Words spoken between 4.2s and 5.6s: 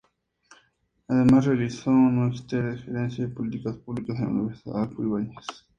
la Universidad Adolfo Ibáñez.